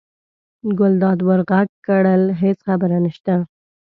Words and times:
ګلداد 0.79 1.19
ور 1.27 1.41
غږ 1.49 1.67
کړل: 1.87 2.23
هېڅ 2.41 2.57
خبره 2.67 2.97
نشته. 3.05 3.33